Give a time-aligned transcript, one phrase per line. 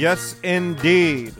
[0.00, 1.34] Yes, indeed.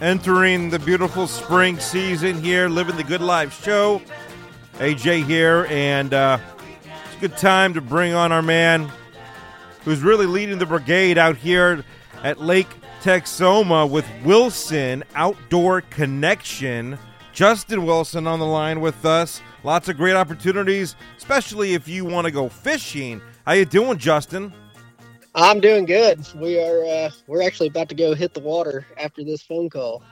[0.00, 4.00] Entering the beautiful spring season here, living the good life show.
[4.78, 6.38] AJ here, and uh,
[7.06, 8.90] it's a good time to bring on our man
[9.84, 11.84] who's really leading the brigade out here
[12.22, 12.68] at Lake
[13.02, 16.98] Texoma with Wilson Outdoor Connection.
[17.32, 19.40] Justin Wilson on the line with us.
[19.64, 23.20] Lots of great opportunities, especially if you want to go fishing.
[23.46, 24.52] How you doing, Justin?
[25.34, 26.26] I'm doing good.
[26.34, 30.02] We are uh, we're actually about to go hit the water after this phone call.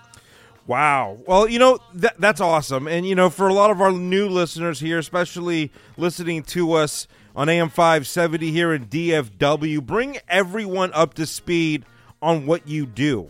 [0.66, 1.18] Wow.
[1.26, 4.28] Well, you know that that's awesome, and you know for a lot of our new
[4.28, 10.92] listeners here, especially listening to us on AM five seventy here in DFW, bring everyone
[10.92, 11.84] up to speed
[12.22, 13.28] on what you do.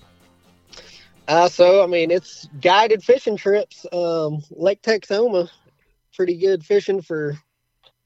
[1.26, 3.84] Uh, so I mean, it's guided fishing trips.
[3.92, 5.50] Um, Lake Texoma,
[6.14, 7.36] pretty good fishing for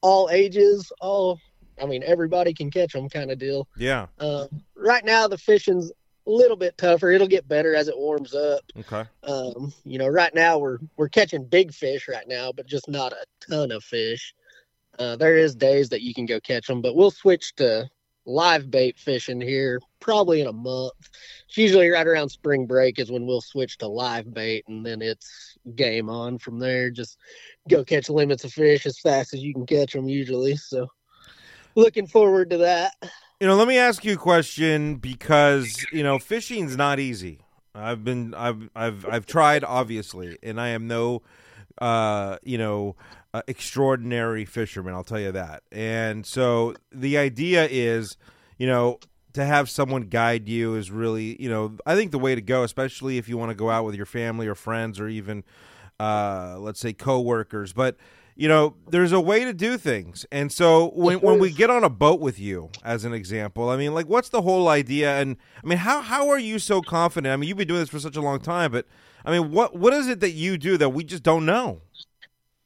[0.00, 0.92] all ages.
[1.00, 1.38] All,
[1.80, 3.68] I mean, everybody can catch them, kind of deal.
[3.76, 4.06] Yeah.
[4.18, 5.92] Um, right now, the fishing's
[6.26, 7.10] a little bit tougher.
[7.10, 8.62] It'll get better as it warms up.
[8.78, 9.04] Okay.
[9.22, 13.12] Um, you know, right now we're we're catching big fish right now, but just not
[13.12, 14.34] a ton of fish.
[14.98, 17.88] Uh, there is days that you can go catch them, but we'll switch to
[18.24, 20.92] live bait fishing here probably in a month.
[21.48, 25.02] It's usually right around spring break is when we'll switch to live bait, and then
[25.02, 26.90] it's game on from there.
[26.90, 27.18] Just
[27.68, 30.56] go catch limits of fish as fast as you can catch them usually.
[30.56, 30.88] So,
[31.74, 32.94] looking forward to that.
[33.40, 37.40] You know, let me ask you a question because you know fishing's not easy.
[37.74, 41.22] I've been, I've, I've, I've tried obviously, and I am no,
[41.80, 42.96] uh, you know,
[43.34, 44.94] uh, extraordinary fisherman.
[44.94, 45.62] I'll tell you that.
[45.70, 48.16] And so the idea is,
[48.58, 48.98] you know,
[49.32, 52.62] to have someone guide you is really, you know, I think the way to go,
[52.64, 55.44] especially if you want to go out with your family or friends or even,
[55.98, 57.72] uh, let's say, coworkers.
[57.72, 57.96] But
[58.34, 60.24] you know, there's a way to do things.
[60.32, 63.76] And so when when we get on a boat with you, as an example, I
[63.76, 65.18] mean, like, what's the whole idea?
[65.20, 67.32] And I mean, how how are you so confident?
[67.32, 68.86] I mean, you've been doing this for such a long time, but
[69.24, 71.82] I mean, what what is it that you do that we just don't know?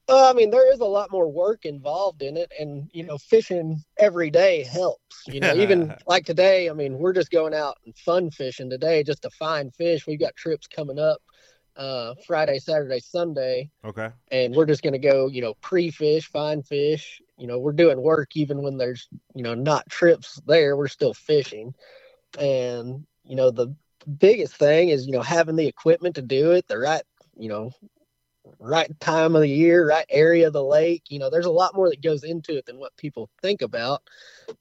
[0.09, 3.19] Uh, I mean, there is a lot more work involved in it, and you know,
[3.19, 5.27] fishing every day helps.
[5.27, 9.03] You know, even like today, I mean, we're just going out and fun fishing today
[9.03, 10.07] just to find fish.
[10.07, 11.21] We've got trips coming up
[11.77, 14.11] uh, Friday, Saturday, Sunday, Okay.
[14.31, 17.21] and we're just going to go, you know, pre-fish, find fish.
[17.37, 20.77] You know, we're doing work even when there's, you know, not trips there.
[20.77, 21.75] We're still fishing,
[22.39, 23.75] and you know, the
[24.19, 27.03] biggest thing is, you know, having the equipment to do it, the right,
[27.37, 27.73] you know,
[28.59, 31.05] right time of the year, right area of the lake.
[31.09, 34.03] You know, there's a lot more that goes into it than what people think about.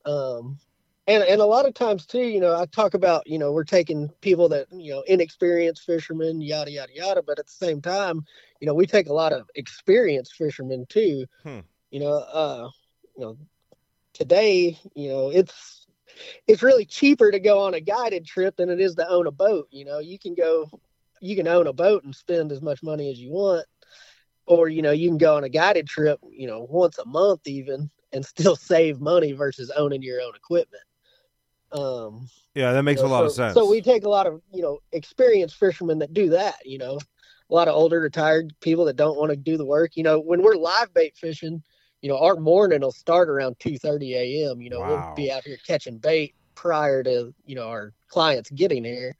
[0.06, 0.57] Um,
[1.07, 3.63] and and a lot of times too, you know, I talk about, you know, we're
[3.63, 8.25] taking people that, you know, inexperienced fishermen, yada yada yada, but at the same time,
[8.59, 11.25] you know, we take a lot of experienced fishermen too.
[11.44, 11.59] Hmm.
[11.91, 12.69] You know, uh,
[13.16, 13.38] you know,
[14.13, 15.85] today, you know, it's
[16.47, 19.31] it's really cheaper to go on a guided trip than it is to own a
[19.31, 19.67] boat.
[19.69, 20.72] You know, you can go
[21.22, 23.66] you can own a boat and spend as much money as you want
[24.47, 27.41] or you know you can go on a guided trip you know once a month
[27.47, 30.83] even and still save money versus owning your own equipment
[31.72, 33.53] um Yeah, that makes you a lot so, of sense.
[33.53, 37.00] so we take a lot of you know experienced fishermen that do that you know
[37.50, 40.19] a lot of older retired people that don't want to do the work you know
[40.19, 41.61] when we're live bait fishing
[42.01, 44.88] you know our morning will start around 2 30 a.m you know Wow.
[44.88, 49.16] we'll be out here catching bait prior to you know our clients getting here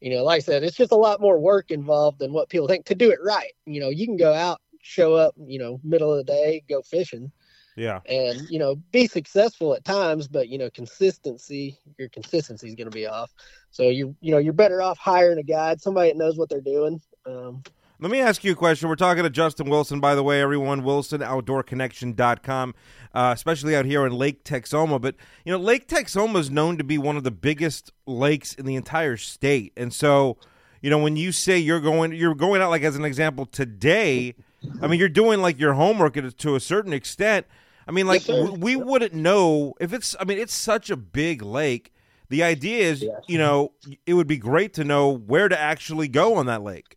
[0.00, 2.66] you know like i said it's just a lot more work involved than what people
[2.66, 3.52] think to do it right.
[3.66, 6.82] You know you can go out show up you know middle of the day go
[6.82, 7.30] fishing.
[7.76, 8.00] Yeah.
[8.06, 12.90] and you know be successful at times but you know consistency your consistency is going
[12.90, 13.32] to be off.
[13.70, 16.60] So you you know you're better off hiring a guide somebody that knows what they're
[16.60, 17.00] doing.
[17.26, 17.62] Um,
[18.02, 18.88] Let me ask you a question.
[18.88, 20.80] We're talking to Justin Wilson, by the way, everyone.
[20.82, 22.74] WilsonOutdoorConnection.com,
[23.14, 24.98] uh, especially out here in Lake Texoma.
[24.98, 28.64] But, you know, Lake Texoma is known to be one of the biggest lakes in
[28.64, 29.74] the entire state.
[29.76, 30.38] And so,
[30.80, 34.34] you know, when you say you're going, you're going out, like as an example, today,
[34.80, 37.44] I mean, you're doing like your homework to- a certain extent.
[37.86, 40.96] I mean, like, Yes, we, we wouldn't know if it's, I mean, it's such a
[40.96, 41.92] big lake.
[42.30, 43.20] The idea is, Yes.
[43.28, 43.72] you know,
[44.06, 46.96] it would be great to know where to actually go on that lake.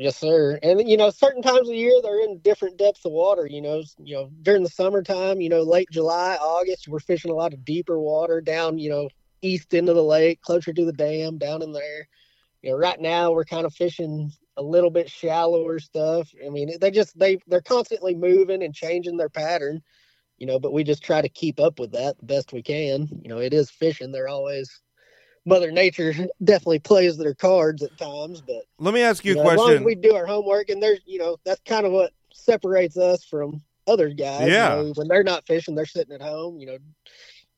[0.00, 0.58] Yes sir.
[0.62, 3.82] And you know certain times of year they're in different depths of water you know
[3.98, 7.64] you know during the summertime you know late july august we're fishing a lot of
[7.64, 9.08] deeper water down you know
[9.42, 12.08] east into the lake closer to the dam down in there.
[12.62, 16.30] You know right now we're kind of fishing a little bit shallower stuff.
[16.44, 19.82] I mean they just they they're constantly moving and changing their pattern
[20.38, 23.08] you know but we just try to keep up with that the best we can.
[23.22, 24.12] You know it is fishing.
[24.12, 24.80] They're always
[25.46, 26.12] Mother Nature
[26.44, 28.40] definitely plays their cards at times.
[28.40, 29.84] But Let me ask you, you a know, as long as question.
[29.84, 33.60] we do our homework, and there's you know that's kind of what separates us from
[33.86, 34.42] other guys.
[34.42, 34.68] you Yeah.
[34.68, 36.58] know, when they're not fishing, they're sitting at home.
[36.58, 36.78] You know,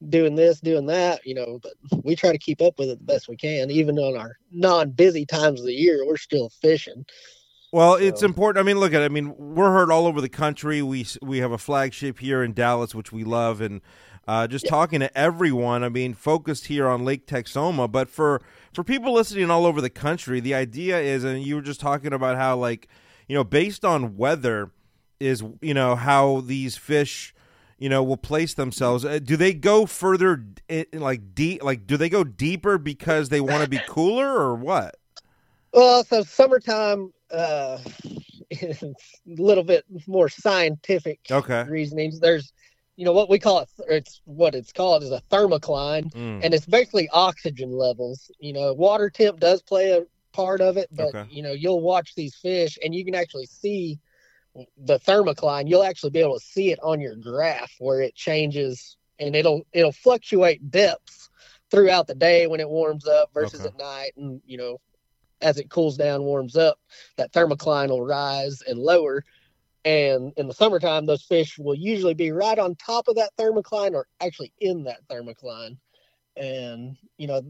[0.08, 1.24] doing this, doing that.
[1.26, 1.74] You know, but
[2.04, 5.26] we try to keep up with it the best we can, even on our non-busy
[5.26, 6.06] times of the year.
[6.06, 7.04] We're still fishing.
[7.72, 8.62] Well, it's important.
[8.62, 9.00] I mean, look at.
[9.00, 9.06] it.
[9.06, 10.82] I mean, we're heard all over the country.
[10.82, 13.80] We we have a flagship here in Dallas, which we love, and
[14.28, 15.82] uh, just talking to everyone.
[15.82, 18.42] I mean, focused here on Lake Texoma, but for
[18.74, 22.12] for people listening all over the country, the idea is, and you were just talking
[22.12, 22.88] about how, like,
[23.26, 24.70] you know, based on weather,
[25.18, 27.34] is you know how these fish.
[27.78, 29.04] You know, will place themselves.
[29.04, 31.64] Uh, do they go further, in, like deep?
[31.64, 34.94] Like, do they go deeper because they want to be cooler, or what?
[35.72, 37.78] Well, so summertime uh,
[38.52, 38.94] a
[39.26, 41.64] little bit more scientific Okay.
[41.66, 42.20] reasonings.
[42.20, 42.52] There's,
[42.96, 43.68] you know, what we call it.
[43.88, 46.44] It's what it's called is a thermocline, Mm.
[46.44, 48.30] and it's basically oxygen levels.
[48.40, 50.02] You know, water temp does play a
[50.32, 51.24] part of it, but Okay.
[51.30, 53.98] you know, you'll watch these fish, and you can actually see
[54.76, 55.68] the thermocline.
[55.68, 59.62] You'll actually be able to see it on your graph where it changes, and it'll
[59.72, 61.30] it'll fluctuate depths
[61.70, 63.68] throughout the day when it warms up versus Okay.
[63.68, 64.78] at night, and you know,
[65.42, 66.78] as it cools down, warms up,
[67.16, 69.24] that thermocline will rise and lower.
[69.84, 73.94] And in the summertime, those fish will usually be right on top of that thermocline
[73.94, 75.76] or actually in that thermocline.
[76.36, 77.42] And, you know,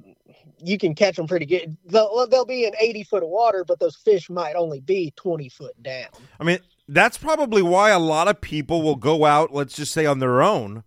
[0.58, 1.76] you can catch them pretty good.
[1.84, 5.48] They'll, they'll be in 80 foot of water, but those fish might only be 20
[5.50, 6.08] foot down.
[6.40, 6.58] I mean,
[6.88, 10.42] that's probably why a lot of people will go out, let's just say on their
[10.42, 10.82] own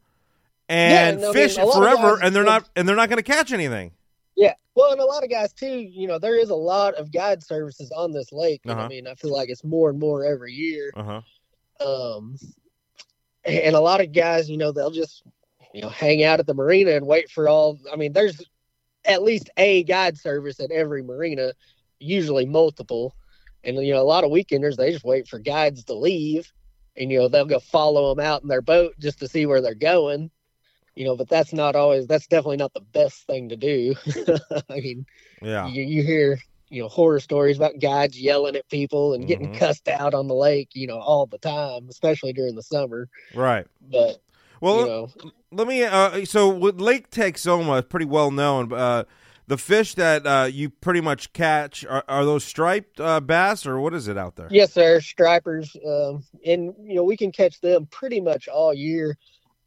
[0.67, 3.17] and Yeah, I mean, fish of forever guys and they're not and they're not going
[3.17, 3.91] to catch anything.
[4.35, 4.53] Yeah.
[4.75, 7.41] Well, and a lot of guys too, you know, there is a lot of guide
[7.43, 8.61] services on this lake.
[8.67, 8.81] Uh-huh.
[8.81, 10.91] I mean, I feel like it's more and more every year.
[10.95, 11.21] Uh-huh.
[11.85, 12.37] Um,
[13.45, 15.23] and a lot of guys, you know, they'll just,
[15.73, 17.79] you know, hang out at the marina and wait for all.
[17.91, 18.41] I mean, there's
[19.05, 21.53] at least a guide service at every marina,
[21.99, 23.15] usually multiple.
[23.63, 26.51] And, you know, a lot of weekenders, they just wait for guides to leave
[26.97, 29.61] and, you know, they'll go follow them out in their boat just to see where
[29.61, 30.31] they're going.
[30.95, 33.95] You know, but that's not always, that's definitely not the best thing to do.
[34.69, 35.06] I mean,
[35.42, 35.68] Yeah.
[35.68, 36.39] you, you hear
[36.69, 39.53] you know horror stories about guides yelling at people and getting Mhm.
[39.59, 43.68] cussed out on the lake you know all the time especially during the summer Right.
[43.81, 44.18] but
[44.62, 45.09] Well, you know
[45.51, 49.03] let me uh so with Lake Texoma is pretty well known uh
[49.48, 53.80] the fish that uh, you pretty much catch are, are those striped uh, bass or
[53.80, 54.50] what is it out there?
[54.50, 59.15] yes sir stripers um, and you know we can catch them pretty much all year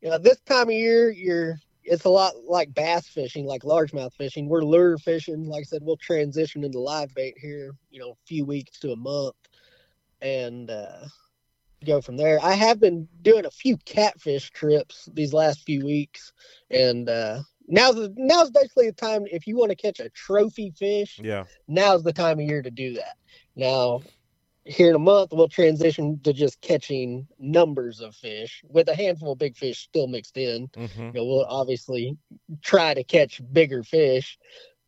[0.00, 4.12] you know this time of year you're it's a lot like bass fishing like largemouth
[4.14, 8.10] fishing we're lure fishing like i said we'll transition into live bait here you know
[8.10, 9.36] a few weeks to a month
[10.20, 11.04] and uh
[11.86, 16.32] go from there i have been doing a few catfish trips these last few weeks
[16.70, 20.72] and uh now's the, now's basically the time if you want to catch a trophy
[20.76, 21.44] fish Yeah.
[21.68, 23.16] now's the time of year to do that.
[23.54, 24.02] Now,
[24.68, 29.32] here in a month, we'll transition to just catching numbers of fish with a handful
[29.32, 30.68] of big fish still mixed in.
[30.76, 32.16] hmm You know, we'll obviously
[32.62, 34.38] try to catch bigger fish,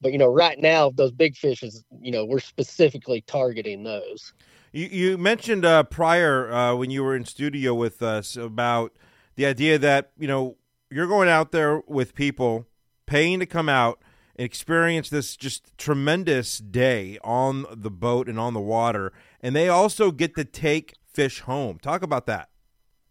[0.00, 4.32] but you know, right now those big fish is you know we're specifically targeting those.
[4.72, 8.92] You, you mentioned uh, prior uh, when you were in studio with us about
[9.34, 10.56] the idea that you know
[10.90, 12.66] you're going out there with people
[13.06, 14.02] paying to come out
[14.40, 20.10] experience this just tremendous day on the boat and on the water, and they also
[20.10, 21.78] get to take fish home.
[21.78, 22.48] Talk about that.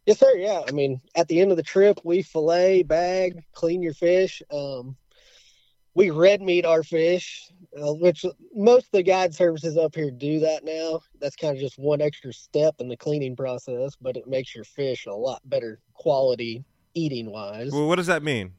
[0.05, 0.35] Yes, sir.
[0.37, 4.41] Yeah, I mean, at the end of the trip, we fillet, bag, clean your fish.
[4.51, 4.95] Um,
[5.93, 10.39] we red meat our fish, uh, which most of the guide services up here do
[10.39, 11.01] that now.
[11.19, 14.63] That's kind of just one extra step in the cleaning process, but it makes your
[14.63, 17.71] fish a lot better quality eating wise.
[17.71, 18.53] Well, what does that mean?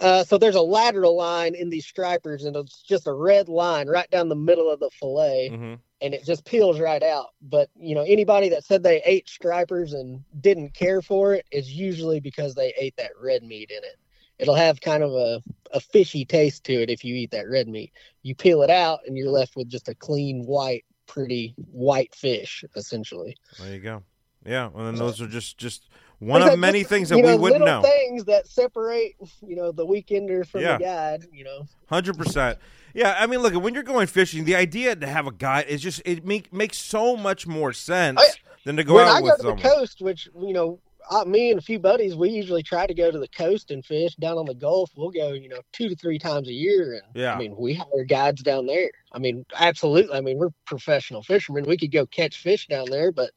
[0.00, 3.88] Uh, so there's a lateral line in these stripers, and it's just a red line
[3.88, 7.28] right down the middle of the fillet hmm and it just peels right out.
[7.40, 11.70] But you know, anybody that said they ate stripers and didn't care for it is
[11.70, 13.96] usually because they ate that red meat in it.
[14.38, 17.68] It'll have kind of a, a fishy taste to it if you eat that red
[17.68, 17.92] meat.
[18.22, 22.64] You peel it out and you're left with just a clean white, pretty white fish,
[22.74, 23.36] essentially.
[23.60, 24.02] There you go.
[24.44, 25.88] Yeah, and then those are just just
[26.22, 27.82] one I of many just- things that you we wouldn't know.
[27.82, 29.14] Things that separate,
[29.46, 30.78] you know, the weekender from Yeah.
[30.78, 31.26] the guide.
[31.32, 32.58] You know, Hundred percent.
[32.94, 35.80] Yeah, I mean, look, when you're going fishing, the idea to have a guide is
[35.80, 38.52] just it make, makes so much more sense yeah.
[38.64, 39.56] than to go when out I go with to someone.
[39.56, 40.78] the coast, which you know,
[41.10, 43.84] uh, me and a few buddies, we usually try to go to the coast and
[43.84, 44.90] fish down on the Gulf.
[44.94, 47.34] We'll go, you know, two to three times a year, and Yeah.
[47.34, 48.90] I mean, we hire guides down there.
[49.10, 50.14] I mean, absolutely.
[50.16, 51.64] I mean, we're professional fishermen.
[51.64, 53.30] We could go catch fish down there, but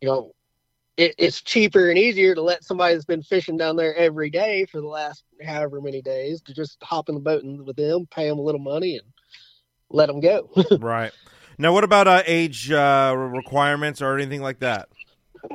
[0.00, 0.32] you know,
[0.96, 4.66] it, it's cheaper and easier to let somebody that's been fishing down there every day
[4.66, 8.06] for the last however many days to just hop in the boat and with them,
[8.10, 9.06] pay them a little money, and
[9.90, 10.50] let them go.
[10.78, 11.12] right.
[11.58, 14.88] Now, what about uh, age uh, requirements or anything like that?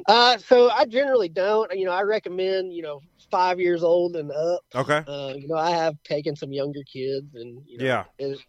[0.08, 1.72] uh, so I generally don't.
[1.78, 4.62] You know, I recommend you know five years old and up.
[4.76, 5.04] Okay.
[5.08, 8.04] Uh, you know, I have taken some younger kids, and you know, Yeah.
[8.18, 8.40] it,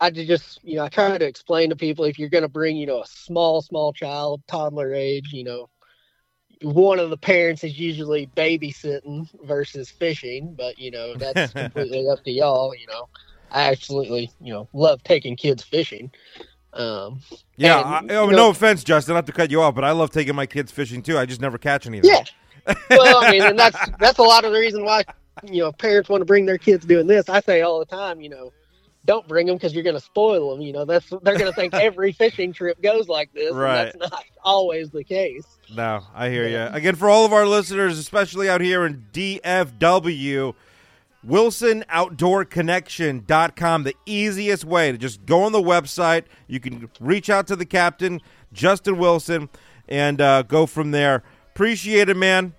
[0.00, 2.76] I just you know I try to explain to people if you're going to bring
[2.76, 5.68] you know a small small child toddler age, you know,
[6.62, 12.22] one of the parents is usually babysitting versus fishing, but you know that's completely up
[12.24, 12.74] to y'all.
[12.74, 13.08] You know,
[13.50, 16.10] I absolutely you know love taking kids fishing.
[16.72, 17.20] Um,
[17.56, 17.98] Yeah.
[17.98, 20.10] And, I, oh, you no offense, Justin, not to cut you off, but I love
[20.10, 21.18] taking my kids fishing too.
[21.18, 22.10] I just never catch anything.
[22.10, 22.74] yeah.
[22.90, 25.04] well, I mean, and that's that's a lot of the reason why
[25.44, 27.28] you know parents want to bring their kids doing this.
[27.28, 28.52] I say all the time, you know,
[29.06, 30.60] don't bring them because you're going to spoil them.
[30.60, 33.54] You know, that's they're going to think every fishing trip goes like this.
[33.54, 33.92] Right.
[33.92, 35.46] And that's not always the case.
[35.74, 36.70] No, I hear Yeah.
[36.70, 36.76] you.
[36.76, 40.54] Again, for all of our listeners, especially out here in DFW,
[41.26, 46.24] WilsonOutdoorConnection.com, the easiest way to just go on the website.
[46.46, 48.20] You can reach out to the captain,
[48.52, 49.48] Justin Wilson,
[49.88, 51.22] and uh, go from there.
[51.54, 52.54] Appreciate it, man.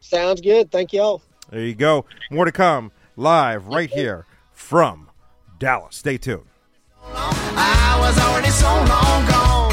[0.00, 0.70] Sounds good.
[0.70, 1.22] Thank y'all.
[1.50, 2.04] There you go.
[2.30, 5.07] More to come live right here from
[5.58, 5.96] Dallas.
[5.96, 6.44] Stay tuned.
[7.04, 9.72] I was already so long gone.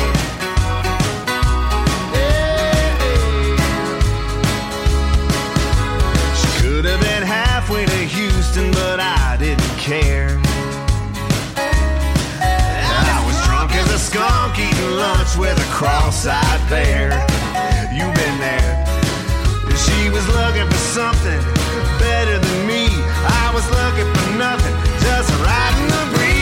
[6.60, 10.40] Could have been halfway to Houston, but I didn't care.
[12.38, 17.35] I was drunk as a skunk eating lunch with a cross-eyed bear
[20.16, 21.42] was looking for something
[22.00, 22.88] better than me.
[23.44, 26.35] I was looking for nothing, just riding the breeze.